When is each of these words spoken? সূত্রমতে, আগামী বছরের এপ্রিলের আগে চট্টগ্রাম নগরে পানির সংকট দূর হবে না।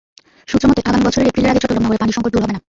সূত্রমতে, 0.49 0.79
আগামী 0.89 1.01
বছরের 1.07 1.29
এপ্রিলের 1.29 1.51
আগে 1.51 1.61
চট্টগ্রাম 1.61 1.83
নগরে 1.85 2.01
পানির 2.01 2.15
সংকট 2.17 2.31
দূর 2.33 2.43
হবে 2.43 2.53
না। 2.55 2.59